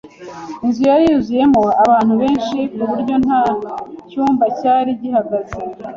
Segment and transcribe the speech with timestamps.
[0.65, 3.41] Inzu yari yuzuyemo abantu benshi ku buryo nta
[4.09, 5.57] cyumba cyari gihagaze.